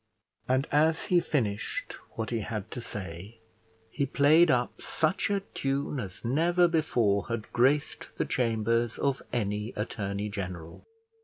And, 0.47 0.67
as 0.71 1.03
he 1.03 1.19
finished 1.19 1.93
what 2.13 2.31
he 2.31 2.39
had 2.39 2.71
to 2.71 2.81
say, 2.81 3.37
he 3.91 4.07
played 4.07 4.49
up 4.49 4.81
such 4.81 5.29
a 5.29 5.41
tune 5.53 5.99
as 5.99 6.25
never 6.25 6.67
before 6.67 7.27
had 7.27 7.53
graced 7.53 8.17
the 8.17 8.25
chambers 8.25 8.97
of 8.97 9.21
any 9.31 9.73
attorney 9.75 10.29
general. 10.29 10.87